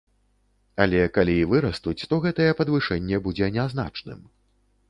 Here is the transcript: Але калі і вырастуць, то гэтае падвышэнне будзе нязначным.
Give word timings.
Але 0.85 1.01
калі 1.17 1.35
і 1.41 1.43
вырастуць, 1.51 2.07
то 2.13 2.21
гэтае 2.25 2.49
падвышэнне 2.63 3.23
будзе 3.29 3.53
нязначным. 3.59 4.19